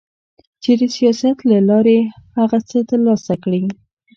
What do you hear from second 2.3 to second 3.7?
هغه څه ترلاسه کړي